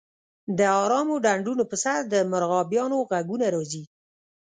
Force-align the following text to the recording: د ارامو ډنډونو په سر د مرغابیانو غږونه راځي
د 0.57 0.59
ارامو 0.83 1.15
ډنډونو 1.23 1.63
په 1.71 1.75
سر 1.83 1.99
د 2.13 2.15
مرغابیانو 2.31 2.97
غږونه 3.09 3.45
راځي 3.55 3.83